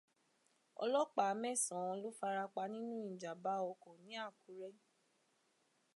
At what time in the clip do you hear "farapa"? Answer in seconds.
2.19-2.61